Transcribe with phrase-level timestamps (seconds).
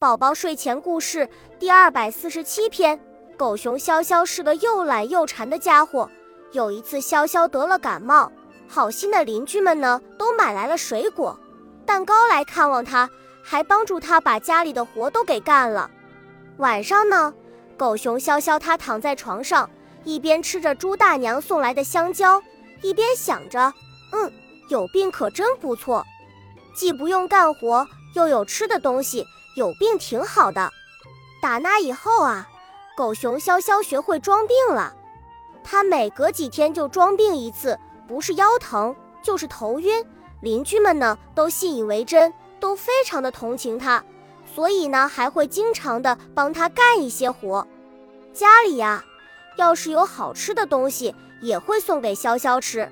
[0.00, 1.28] 宝宝睡前故事
[1.58, 2.98] 第二百四十七篇：
[3.36, 6.10] 狗熊潇潇是个又懒又馋的家伙。
[6.52, 8.32] 有一次，潇潇得了感冒，
[8.66, 11.38] 好心的邻居们呢都买来了水果、
[11.84, 13.10] 蛋糕来看望他，
[13.42, 15.90] 还帮助他把家里的活都给干了。
[16.56, 17.34] 晚上呢，
[17.76, 19.68] 狗熊潇潇他躺在床上，
[20.04, 22.42] 一边吃着猪大娘送来的香蕉，
[22.80, 23.70] 一边想着：
[24.12, 24.32] 嗯，
[24.70, 26.02] 有病可真不错，
[26.74, 29.26] 既不用干活，又有吃的东西。
[29.56, 30.70] 有病挺好的，
[31.42, 32.48] 打那以后啊，
[32.96, 34.94] 狗熊潇潇学会装病了。
[35.62, 37.78] 他每隔几天就装病一次，
[38.08, 40.04] 不是腰疼就是头晕。
[40.40, 44.02] 邻居们呢都信以为真，都非常的同情他，
[44.54, 47.66] 所以呢还会经常的帮他干一些活。
[48.32, 49.04] 家里呀，
[49.56, 52.90] 要是有好吃的东西，也会送给潇潇吃。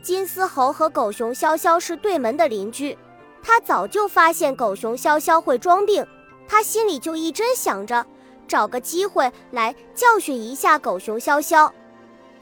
[0.00, 2.96] 金丝猴和狗熊潇潇是对门的邻居。
[3.46, 6.04] 他早就发现狗熊潇潇会装病，
[6.48, 8.04] 他心里就一直想着
[8.48, 11.70] 找个机会来教训一下狗熊潇潇。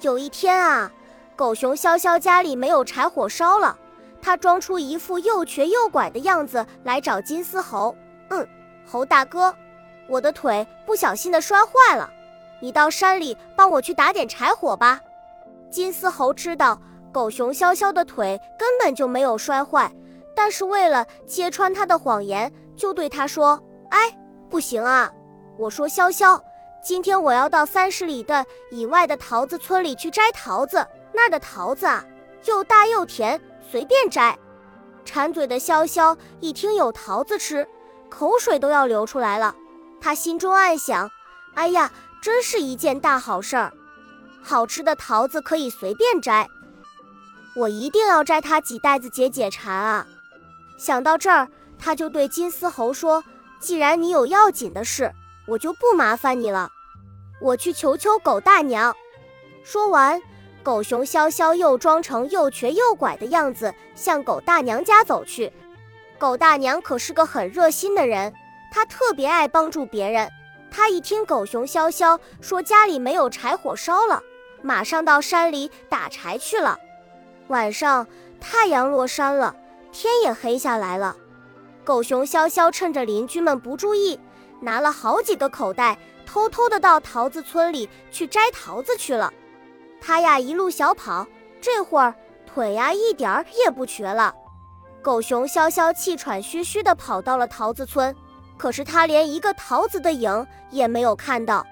[0.00, 0.90] 有一天啊，
[1.36, 3.76] 狗熊潇潇家里没有柴火烧了，
[4.22, 7.94] 他装出一副又瘸又拐的样子来找金丝猴。
[8.30, 8.48] 嗯，
[8.86, 9.54] 猴大哥，
[10.08, 12.10] 我的腿不小心的摔坏了，
[12.60, 14.98] 你到山里帮我去打点柴火吧。
[15.70, 16.80] 金丝猴知道
[17.12, 19.92] 狗熊潇潇的腿根本就没有摔坏。
[20.34, 24.16] 但是为了揭穿他的谎言，就对他说：“哎，
[24.50, 25.10] 不行啊！
[25.56, 26.40] 我说潇潇，
[26.82, 32.04] 今天我要到三十里的以外的桃子村里去摘桃子，那儿的桃子啊，
[32.46, 34.36] 又大又甜，随便摘。”
[35.04, 37.68] 馋嘴的潇潇一听有桃子吃，
[38.08, 39.54] 口水都要流出来了。
[40.00, 41.10] 他心中暗想
[41.54, 43.72] ：“哎呀，真是一件大好事儿！
[44.42, 46.48] 好吃的桃子可以随便摘，
[47.54, 50.06] 我一定要摘它几袋子解解馋啊！”
[50.76, 53.22] 想到这儿，他就对金丝猴说
[53.60, 55.12] ：“既然你有要紧的事，
[55.46, 56.70] 我就不麻烦你了。
[57.40, 58.94] 我去求求狗大娘。”
[59.64, 60.20] 说完，
[60.62, 65.52] 狗熊潇潇又装成又瘸又拐的样子，向狗大娘家走去。
[66.18, 68.32] 狗大娘可是个很热心的人，
[68.70, 70.30] 她特别爱帮助别人。
[70.70, 74.22] 她一听狗熊潇潇说家里没有柴火烧了，
[74.60, 76.78] 马上到山里打柴去了。
[77.48, 78.06] 晚上，
[78.40, 79.54] 太阳落山了。
[79.94, 81.14] 天也黑下来了，
[81.84, 84.18] 狗熊潇潇趁着邻居们不注意，
[84.60, 85.96] 拿了好几个口袋，
[86.26, 89.32] 偷偷的到桃子村里去摘桃子去了。
[90.00, 91.24] 他呀一路小跑，
[91.60, 92.12] 这会儿
[92.44, 94.34] 腿呀一点儿也不瘸了。
[95.00, 98.12] 狗熊潇潇气喘吁吁的跑到了桃子村，
[98.58, 101.64] 可是他连一个桃子的影也没有看到，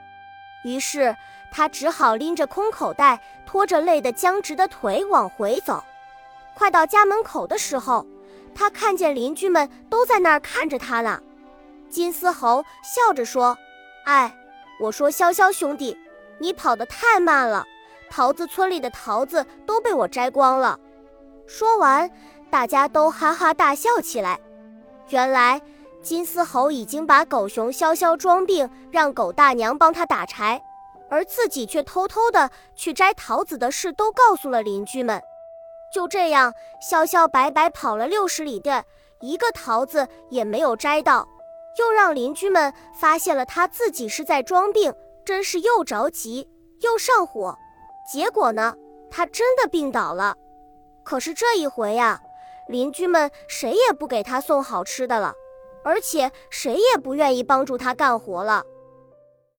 [0.63, 1.17] 于是
[1.51, 5.83] 他只好拎着空口袋，拖着累得僵直的腿往回走。
[6.55, 8.07] 快到家门口的时候，
[8.55, 11.21] 他看见邻居们都在那儿看着他呢。
[11.89, 13.57] 金丝猴笑着说
[14.07, 14.35] ：“哎，
[14.81, 15.97] 我说潇潇兄弟，
[16.39, 17.65] 你跑得太慢了，
[18.11, 20.79] 桃子村里的桃子都被我摘光了。”
[21.47, 22.11] 说完，
[22.51, 24.41] 大家都哈哈大笑起来。
[25.09, 25.61] 原来
[26.01, 30.63] 金丝猴已经把狗熊潇潇装病，让狗大娘帮他打柴，
[31.11, 35.21] 而自己却偷偷的去摘桃子的事都告诉了邻居们。
[35.93, 38.85] 就这样，潇潇白白跑了六十里地，
[39.21, 41.29] 一个桃子也没有摘到，
[41.79, 44.95] 又让邻居们发现了他自己是在装病，
[45.25, 46.49] 真是又着急
[46.81, 47.57] 又上火。
[48.11, 48.75] 结果呢，
[49.11, 50.35] 他真的病倒了。
[51.05, 52.21] 可是这一回呀，
[52.69, 55.35] 邻居们谁也不给他送好吃的了，
[55.85, 58.65] 而且谁也不愿意帮助他干活了。